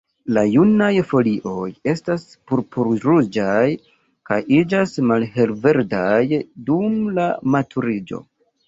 [0.35, 3.69] La junaj folioj estas purpur-ruĝaj,
[4.31, 6.25] kaj iĝas malhelverdaj
[6.73, 8.27] dum la maturiĝo.